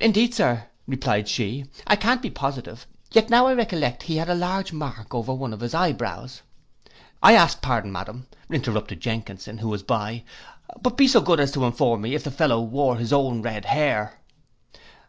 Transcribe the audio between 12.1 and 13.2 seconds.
if the fellow wore his